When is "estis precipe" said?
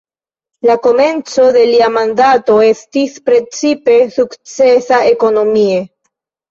2.71-4.01